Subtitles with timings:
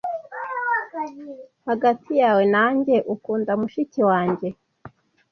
[1.67, 4.47] Hagati yawe nanjye, ukunda mushiki wanjye?